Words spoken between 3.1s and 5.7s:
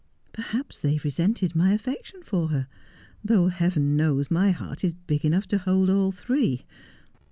though Heaven knows my heart is big enough to